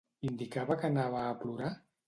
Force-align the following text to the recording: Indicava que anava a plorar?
Indicava 0.29 0.77
que 0.81 0.89
anava 0.91 1.21
a 1.27 1.39
plorar? 1.45 1.73